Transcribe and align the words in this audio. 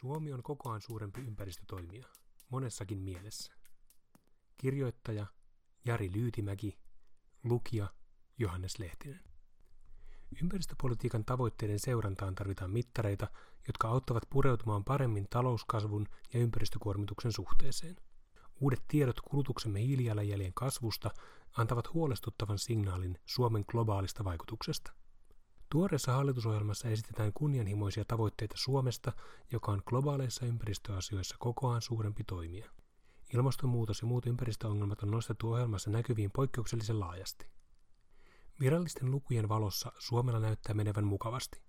Suomi 0.00 0.32
on 0.32 0.42
kokoaan 0.42 0.80
suurempi 0.80 1.20
ympäristötoimija, 1.20 2.06
monessakin 2.48 2.98
mielessä. 2.98 3.52
Kirjoittaja 4.56 5.26
Jari 5.84 6.10
Lyytimäki, 6.14 6.78
lukija 7.44 7.88
Johannes 8.38 8.78
Lehtinen. 8.78 9.20
Ympäristöpolitiikan 10.42 11.24
tavoitteiden 11.24 11.78
seurantaan 11.78 12.34
tarvitaan 12.34 12.70
mittareita, 12.70 13.28
jotka 13.66 13.88
auttavat 13.88 14.22
pureutumaan 14.30 14.84
paremmin 14.84 15.26
talouskasvun 15.30 16.06
ja 16.32 16.40
ympäristökuormituksen 16.40 17.32
suhteeseen. 17.32 17.96
Uudet 18.60 18.82
tiedot 18.88 19.20
kulutuksemme 19.20 19.80
hiilijalanjäljen 19.80 20.54
kasvusta 20.54 21.10
antavat 21.56 21.94
huolestuttavan 21.94 22.58
signaalin 22.58 23.18
Suomen 23.26 23.64
globaalista 23.68 24.24
vaikutuksesta. 24.24 24.92
Tuoreessa 25.70 26.12
hallitusohjelmassa 26.12 26.88
esitetään 26.88 27.32
kunnianhimoisia 27.34 28.04
tavoitteita 28.04 28.54
Suomesta, 28.58 29.12
joka 29.52 29.72
on 29.72 29.82
globaaleissa 29.86 30.46
ympäristöasioissa 30.46 31.36
kokoaan 31.38 31.82
suurempi 31.82 32.24
toimija. 32.24 32.70
Ilmastonmuutos 33.34 34.00
ja 34.00 34.06
muut 34.06 34.26
ympäristöongelmat 34.26 35.02
on 35.02 35.10
nostettu 35.10 35.52
ohjelmassa 35.52 35.90
näkyviin 35.90 36.30
poikkeuksellisen 36.30 37.00
laajasti. 37.00 37.46
Virallisten 38.60 39.10
lukujen 39.10 39.48
valossa 39.48 39.92
Suomella 39.98 40.40
näyttää 40.40 40.74
menevän 40.74 41.04
mukavasti. 41.06 41.60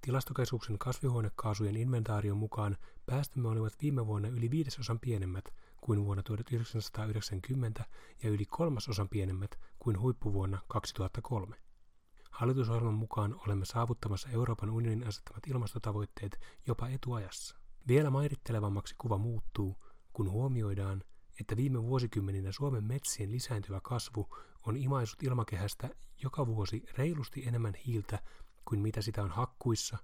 Tilastokeskuksen 0.00 0.78
kasvihuonekaasujen 0.78 1.76
inventaarion 1.76 2.36
mukaan 2.36 2.76
päästömme 3.06 3.48
olivat 3.48 3.72
viime 3.82 4.06
vuonna 4.06 4.28
yli 4.28 4.50
viidesosan 4.50 5.00
pienemmät 5.00 5.54
kuin 5.80 6.04
vuonna 6.04 6.22
1990 6.22 7.84
ja 8.22 8.30
yli 8.30 8.44
kolmasosan 8.44 9.08
pienemmät 9.08 9.58
kuin 9.78 10.00
huippuvuonna 10.00 10.58
2003. 10.68 11.67
Hallitusohjelman 12.30 12.94
mukaan 12.94 13.40
olemme 13.46 13.64
saavuttamassa 13.64 14.28
Euroopan 14.28 14.70
unionin 14.70 15.06
asettamat 15.06 15.46
ilmastotavoitteet 15.46 16.40
jopa 16.66 16.88
etuajassa. 16.88 17.56
Vielä 17.88 18.10
mairittelevammaksi 18.10 18.94
kuva 18.98 19.18
muuttuu, 19.18 19.76
kun 20.12 20.30
huomioidaan, 20.30 21.04
että 21.40 21.56
viime 21.56 21.82
vuosikymmeninä 21.82 22.52
Suomen 22.52 22.84
metsien 22.84 23.32
lisääntyvä 23.32 23.80
kasvu 23.80 24.36
on 24.66 24.76
imaisut 24.76 25.22
ilmakehästä 25.22 25.90
joka 26.22 26.46
vuosi 26.46 26.84
reilusti 26.98 27.46
enemmän 27.46 27.74
hiiltä 27.74 28.22
kuin 28.64 28.80
mitä 28.80 29.02
sitä 29.02 29.22
on 29.22 29.30
hakkuissa, 29.30 29.98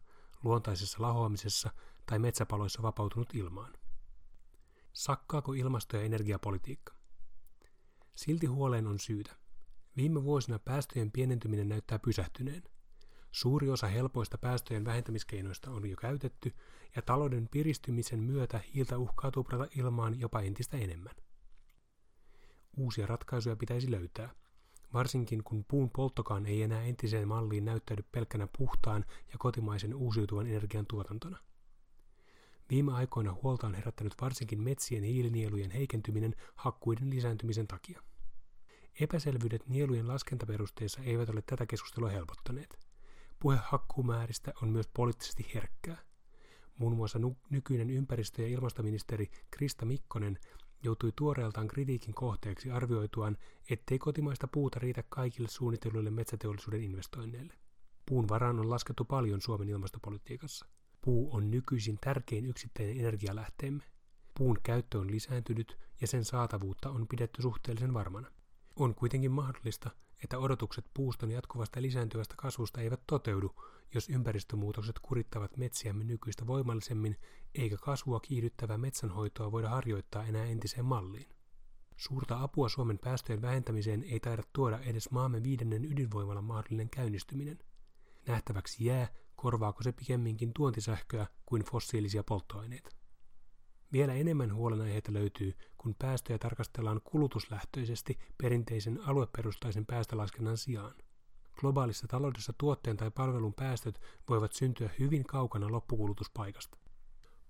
luontaisessa 0.44 1.02
lahoamisessa 1.02 1.70
tai 2.06 2.18
metsäpaloissa 2.18 2.82
vapautunut 2.82 3.34
ilmaan. 3.34 3.72
Sakkaako 4.92 5.52
ilmasto- 5.52 5.96
ja 5.96 6.02
energiapolitiikka? 6.02 6.94
Silti 8.16 8.46
huoleen 8.46 8.86
on 8.86 8.98
syytä. 8.98 9.36
Viime 9.96 10.24
vuosina 10.24 10.58
päästöjen 10.58 11.12
pienentyminen 11.12 11.68
näyttää 11.68 11.98
pysähtyneen. 11.98 12.62
Suuri 13.32 13.70
osa 13.70 13.86
helpoista 13.86 14.38
päästöjen 14.38 14.84
vähentämiskeinoista 14.84 15.70
on 15.70 15.90
jo 15.90 15.96
käytetty, 15.96 16.52
ja 16.96 17.02
talouden 17.02 17.48
piristymisen 17.48 18.20
myötä 18.20 18.60
hiiltä 18.74 18.98
uhkaa 18.98 19.30
tuprata 19.30 19.66
ilmaan 19.76 20.20
jopa 20.20 20.40
entistä 20.40 20.76
enemmän. 20.76 21.14
Uusia 22.76 23.06
ratkaisuja 23.06 23.56
pitäisi 23.56 23.90
löytää, 23.90 24.34
varsinkin 24.92 25.44
kun 25.44 25.64
puun 25.68 25.90
polttokaan 25.90 26.46
ei 26.46 26.62
enää 26.62 26.82
entiseen 26.82 27.28
malliin 27.28 27.64
näyttäydy 27.64 28.04
pelkkänä 28.12 28.48
puhtaan 28.58 29.04
ja 29.32 29.38
kotimaisen 29.38 29.94
uusiutuvan 29.94 30.46
energian 30.46 30.86
tuotantona. 30.86 31.38
Viime 32.70 32.92
aikoina 32.92 33.36
huolta 33.42 33.66
on 33.66 33.74
herättänyt 33.74 34.14
varsinkin 34.20 34.62
metsien 34.62 35.02
hiilinielujen 35.02 35.70
heikentyminen 35.70 36.34
hakkuiden 36.54 37.10
lisääntymisen 37.10 37.66
takia. 37.66 38.02
Epäselvyydet 39.00 39.68
nielujen 39.68 40.08
laskentaperusteissa 40.08 41.02
eivät 41.02 41.28
ole 41.28 41.42
tätä 41.42 41.66
keskustelua 41.66 42.10
helpottaneet. 42.10 42.78
Puhe 43.40 43.58
hakkuumääristä 43.62 44.52
on 44.62 44.68
myös 44.68 44.88
poliittisesti 44.88 45.50
herkkää. 45.54 45.98
Muun 46.78 46.96
muassa 46.96 47.18
nykyinen 47.50 47.90
ympäristö- 47.90 48.42
ja 48.42 48.48
ilmastoministeri 48.48 49.30
Krista 49.50 49.84
Mikkonen 49.84 50.38
joutui 50.82 51.12
tuoreeltaan 51.16 51.68
kritiikin 51.68 52.14
kohteeksi 52.14 52.70
arvioituaan, 52.70 53.36
ettei 53.70 53.98
kotimaista 53.98 54.48
puuta 54.48 54.78
riitä 54.78 55.02
kaikille 55.08 55.48
suunnitelluille 55.48 56.10
metsäteollisuuden 56.10 56.82
investoinneille. 56.82 57.54
Puun 58.06 58.28
varaan 58.28 58.60
on 58.60 58.70
laskettu 58.70 59.04
paljon 59.04 59.40
Suomen 59.40 59.68
ilmastopolitiikassa. 59.68 60.66
Puu 61.00 61.34
on 61.34 61.50
nykyisin 61.50 61.98
tärkein 62.00 62.46
yksittäinen 62.46 62.98
energialähteemme. 62.98 63.84
Puun 64.38 64.58
käyttö 64.62 64.98
on 64.98 65.10
lisääntynyt 65.10 65.78
ja 66.00 66.06
sen 66.06 66.24
saatavuutta 66.24 66.90
on 66.90 67.08
pidetty 67.08 67.42
suhteellisen 67.42 67.94
varmana. 67.94 68.30
On 68.76 68.94
kuitenkin 68.94 69.30
mahdollista, 69.30 69.90
että 70.24 70.38
odotukset 70.38 70.84
puuston 70.94 71.30
jatkuvasta 71.30 71.82
lisääntyvästä 71.82 72.34
kasvusta 72.38 72.80
eivät 72.80 73.00
toteudu, 73.06 73.54
jos 73.94 74.08
ympäristömuutokset 74.08 74.98
kurittavat 74.98 75.56
metsiämme 75.56 76.04
nykyistä 76.04 76.46
voimallisemmin, 76.46 77.16
eikä 77.54 77.76
kasvua 77.76 78.20
kiihdyttävää 78.20 78.78
metsänhoitoa 78.78 79.52
voida 79.52 79.68
harjoittaa 79.68 80.24
enää 80.24 80.44
entiseen 80.44 80.84
malliin. 80.84 81.28
Suurta 81.96 82.42
apua 82.42 82.68
Suomen 82.68 82.98
päästöjen 82.98 83.42
vähentämiseen 83.42 84.04
ei 84.04 84.20
taida 84.20 84.42
tuoda 84.52 84.78
edes 84.78 85.10
maamme 85.10 85.42
viidennen 85.42 85.84
ydinvoimalan 85.84 86.44
mahdollinen 86.44 86.90
käynnistyminen. 86.90 87.58
Nähtäväksi 88.26 88.84
jää, 88.84 89.08
korvaako 89.36 89.82
se 89.82 89.92
pikemminkin 89.92 90.52
tuontisähköä 90.54 91.26
kuin 91.46 91.62
fossiilisia 91.64 92.24
polttoaineita. 92.24 92.90
Vielä 93.94 94.14
enemmän 94.14 94.54
huolenaiheita 94.54 95.12
löytyy, 95.12 95.54
kun 95.78 95.94
päästöjä 95.98 96.38
tarkastellaan 96.38 97.00
kulutuslähtöisesti 97.04 98.18
perinteisen 98.42 99.00
alueperustaisen 99.06 99.86
päästölaskennan 99.86 100.56
sijaan. 100.56 100.94
Globaalissa 101.60 102.06
taloudessa 102.06 102.52
tuotteen 102.58 102.96
tai 102.96 103.10
palvelun 103.10 103.54
päästöt 103.54 104.00
voivat 104.28 104.52
syntyä 104.52 104.90
hyvin 104.98 105.24
kaukana 105.24 105.72
loppukulutuspaikasta. 105.72 106.78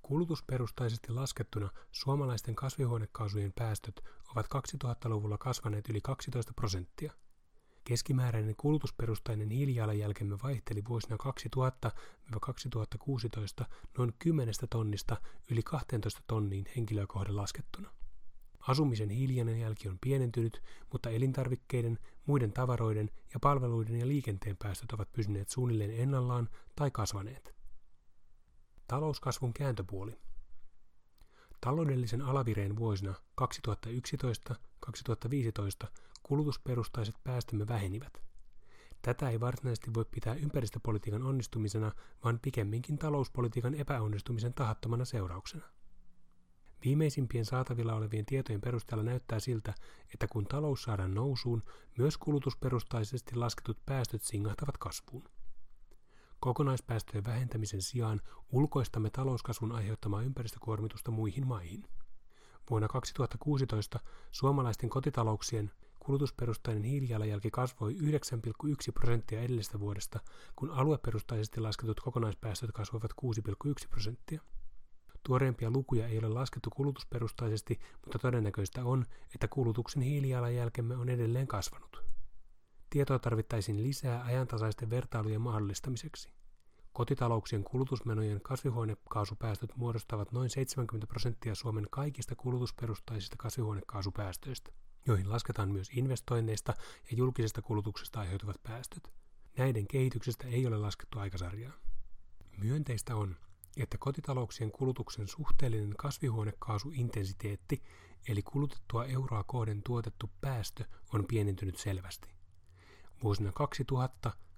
Kulutusperustaisesti 0.02 1.12
laskettuna 1.12 1.70
suomalaisten 1.92 2.54
kasvihuonekaasujen 2.54 3.52
päästöt 3.52 4.00
ovat 4.32 4.46
2000-luvulla 4.46 5.38
kasvaneet 5.38 5.88
yli 5.88 6.00
12 6.00 6.52
prosenttia– 6.56 7.12
Keskimääräinen 7.84 8.56
kulutusperustainen 8.56 9.50
hiilijalanjälkemme 9.50 10.38
vaihteli 10.42 10.82
vuosina 10.88 11.16
2000-2016 13.62 13.64
noin 13.98 14.14
10 14.18 14.54
tonnista 14.70 15.16
yli 15.50 15.62
12 15.62 16.20
tonniin 16.26 16.64
henkilöä 16.76 17.06
kohden 17.06 17.36
laskettuna. 17.36 17.90
Asumisen 18.68 19.10
hiilijalanjälki 19.10 19.88
on 19.88 19.98
pienentynyt, 20.00 20.62
mutta 20.92 21.10
elintarvikkeiden, 21.10 21.98
muiden 22.26 22.52
tavaroiden 22.52 23.10
ja 23.34 23.40
palveluiden 23.40 23.96
ja 23.96 24.08
liikenteen 24.08 24.56
päästöt 24.56 24.92
ovat 24.92 25.12
pysyneet 25.12 25.48
suunnilleen 25.48 25.90
ennallaan 25.90 26.48
tai 26.76 26.90
kasvaneet. 26.90 27.54
Talouskasvun 28.88 29.54
kääntöpuoli. 29.54 30.18
Taloudellisen 31.60 32.22
alavireen 32.22 32.76
vuosina 32.76 33.14
2011-2015 33.40 33.44
kulutusperustaiset 36.24 37.14
päästömme 37.24 37.68
vähenivät. 37.68 38.22
Tätä 39.02 39.30
ei 39.30 39.40
varsinaisesti 39.40 39.94
voi 39.94 40.04
pitää 40.04 40.34
ympäristöpolitiikan 40.34 41.22
onnistumisena, 41.22 41.92
vaan 42.24 42.38
pikemminkin 42.42 42.98
talouspolitiikan 42.98 43.74
epäonnistumisen 43.74 44.54
tahattomana 44.54 45.04
seurauksena. 45.04 45.64
Viimeisimpien 46.84 47.44
saatavilla 47.44 47.94
olevien 47.94 48.26
tietojen 48.26 48.60
perusteella 48.60 49.04
näyttää 49.04 49.40
siltä, 49.40 49.74
että 50.14 50.26
kun 50.26 50.46
talous 50.46 50.82
saadaan 50.82 51.14
nousuun, 51.14 51.62
myös 51.98 52.18
kulutusperustaisesti 52.18 53.34
lasketut 53.36 53.78
päästöt 53.86 54.22
singahtavat 54.22 54.78
kasvuun. 54.78 55.28
Kokonaispäästöjen 56.40 57.24
vähentämisen 57.24 57.82
sijaan 57.82 58.20
ulkoistamme 58.52 59.10
talouskasvun 59.10 59.72
aiheuttamaa 59.72 60.22
ympäristökuormitusta 60.22 61.10
muihin 61.10 61.46
maihin. 61.46 61.84
Vuonna 62.70 62.88
2016 62.88 64.00
suomalaisten 64.32 64.90
kotitalouksien 64.90 65.70
kulutusperustainen 66.04 66.82
hiilijalanjälki 66.82 67.50
kasvoi 67.50 67.94
9,1 67.94 68.92
prosenttia 68.94 69.40
edellisestä 69.40 69.80
vuodesta, 69.80 70.20
kun 70.56 70.70
alueperustaisesti 70.70 71.60
lasketut 71.60 72.00
kokonaispäästöt 72.00 72.72
kasvoivat 72.72 73.10
6,1 73.12 73.88
prosenttia. 73.90 74.40
Tuoreempia 75.22 75.70
lukuja 75.70 76.06
ei 76.08 76.18
ole 76.18 76.28
laskettu 76.28 76.70
kulutusperustaisesti, 76.70 77.80
mutta 78.04 78.18
todennäköistä 78.18 78.84
on, 78.84 79.04
että 79.34 79.48
kulutuksen 79.48 80.02
hiilijalanjälkemme 80.02 80.96
on 80.96 81.08
edelleen 81.08 81.46
kasvanut. 81.46 82.02
Tietoa 82.90 83.18
tarvittaisiin 83.18 83.82
lisää 83.82 84.24
ajantasaisten 84.24 84.90
vertailujen 84.90 85.40
mahdollistamiseksi. 85.40 86.32
Kotitalouksien 86.92 87.64
kulutusmenojen 87.64 88.40
kasvihuonekaasupäästöt 88.40 89.76
muodostavat 89.76 90.32
noin 90.32 90.50
70 90.50 91.06
prosenttia 91.06 91.54
Suomen 91.54 91.86
kaikista 91.90 92.34
kulutusperustaisista 92.34 93.36
kasvihuonekaasupäästöistä 93.38 94.72
joihin 95.06 95.30
lasketaan 95.30 95.72
myös 95.72 95.90
investoinneista 95.92 96.74
ja 97.10 97.16
julkisesta 97.16 97.62
kulutuksesta 97.62 98.20
aiheutuvat 98.20 98.62
päästöt. 98.62 99.12
Näiden 99.56 99.86
kehityksestä 99.86 100.48
ei 100.48 100.66
ole 100.66 100.78
laskettu 100.78 101.18
aikasarjaa. 101.18 101.72
Myönteistä 102.56 103.16
on, 103.16 103.36
että 103.76 103.98
kotitalouksien 103.98 104.70
kulutuksen 104.70 105.28
suhteellinen 105.28 105.96
kasvihuonekaasuintensiteetti, 105.96 107.82
eli 108.28 108.42
kulutettua 108.42 109.04
euroa 109.04 109.44
kohden 109.44 109.82
tuotettu 109.82 110.30
päästö, 110.40 110.84
on 111.12 111.24
pienentynyt 111.26 111.76
selvästi. 111.76 112.34
Vuosina 113.22 113.52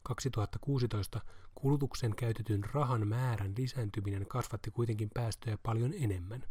2016 0.03 1.21
kulutuksen 1.55 2.17
käytetyn 2.17 2.65
rahan 2.65 3.09
määrän 3.09 3.55
lisääntyminen 3.57 4.27
kasvatti 4.27 4.71
kuitenkin 4.71 5.11
päästöjä 5.15 5.59
paljon 5.63 5.95
enemmän 5.95 6.45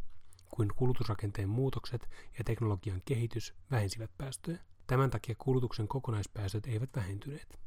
kuin 0.51 0.69
kulutusrakenteen 0.75 1.49
muutokset 1.49 2.09
ja 2.37 2.43
teknologian 2.43 3.01
kehitys 3.05 3.53
vähensivät 3.71 4.11
päästöjä. 4.17 4.59
Tämän 4.87 5.09
takia 5.09 5.35
kulutuksen 5.37 5.87
kokonaispäästöt 5.87 6.65
eivät 6.65 6.89
vähentyneet. 6.95 7.59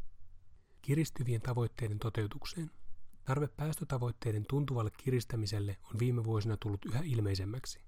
Kiristyvien 0.82 1.40
tavoitteiden 1.40 1.98
toteutukseen. 1.98 2.70
Tarve 3.24 3.48
päästötavoitteiden 3.48 4.44
tuntuvalle 4.48 4.90
kiristämiselle 4.96 5.76
on 5.82 5.98
viime 5.98 6.24
vuosina 6.24 6.56
tullut 6.56 6.84
yhä 6.84 7.00
ilmeisemmäksi. 7.04 7.80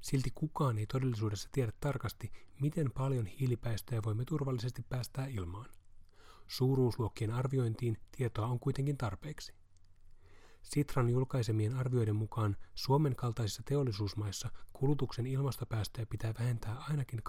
Silti 0.00 0.30
kukaan 0.34 0.78
ei 0.78 0.86
todellisuudessa 0.86 1.48
tiedä 1.52 1.72
tarkasti, 1.80 2.32
miten 2.60 2.90
paljon 2.90 3.26
hiilipäästöjä 3.26 4.02
voimme 4.04 4.24
turvallisesti 4.24 4.82
päästää 4.88 5.26
ilmaan. 5.26 5.70
Suuruusluokkien 6.48 7.30
arviointiin 7.30 7.96
tietoa 8.16 8.46
on 8.46 8.60
kuitenkin 8.60 8.96
tarpeeksi. 8.96 9.54
Sitran 10.64 11.10
julkaisemien 11.10 11.74
arvioiden 11.76 12.16
mukaan 12.16 12.56
Suomen 12.74 13.16
kaltaisissa 13.16 13.62
teollisuusmaissa 13.64 14.50
kulutuksen 14.72 15.26
ilmastopäästöjä 15.26 16.06
pitää 16.06 16.34
vähentää 16.38 16.76
ainakin 16.88 17.20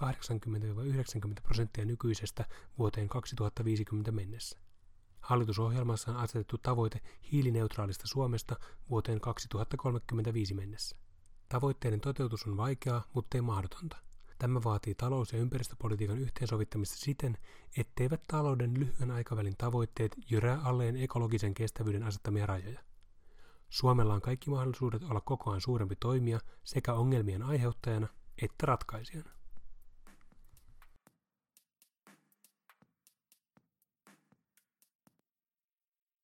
80-90 1.40 1.42
prosenttia 1.44 1.86
nykyisestä 1.86 2.46
vuoteen 2.78 3.10
2050 3.10 4.12
mennessä. 4.12 4.58
Hallitusohjelmassa 5.20 6.12
on 6.12 6.18
asetettu 6.18 6.58
tavoite 6.58 7.02
hiilineutraalista 7.32 8.08
Suomesta 8.08 8.56
vuoteen 8.90 9.22
2035 9.22 10.54
mennessä. 10.54 10.96
Tavoitteiden 11.50 12.02
toteutus 12.02 12.48
on 12.48 12.58
vaikeaa, 12.58 13.04
mutta 13.14 13.38
ei 13.38 13.42
mahdotonta. 13.42 13.98
Tämä 14.40 14.64
vaatii 14.64 14.96
talous- 14.96 15.34
ja 15.34 15.40
ympäristöpolitiikan 15.40 16.20
yhteensovittamista 16.20 16.96
siten, 16.98 17.38
etteivät 17.78 18.22
talouden 18.28 18.80
lyhyen 18.80 19.12
aikavälin 19.12 19.58
tavoitteet 19.58 20.16
jyrää 20.30 20.62
alleen 20.64 20.98
ekologisen 20.98 21.54
kestävyyden 21.54 22.04
asettamia 22.04 22.46
rajoja. 22.46 22.95
Suomella 23.70 24.14
on 24.14 24.22
kaikki 24.22 24.50
mahdollisuudet 24.50 25.04
olla 25.04 25.22
koko 25.22 25.52
ajan 25.52 25.62
suurempi 25.62 25.96
toimija 25.96 26.40
sekä 26.64 26.94
ongelmien 26.94 27.44
aiheuttajana 27.44 28.08
että 28.42 28.66
ratkaisijana. 28.66 29.32